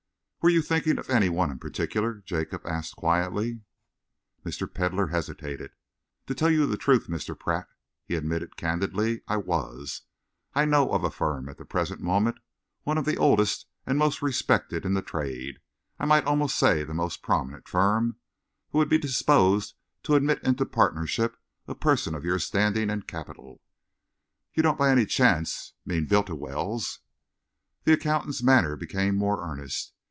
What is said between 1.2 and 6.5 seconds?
one in particular?" Jacob asked quietly. Mr. Pedlar hesitated. "To tell